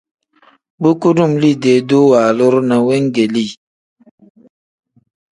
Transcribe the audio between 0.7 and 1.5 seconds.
Bu kudum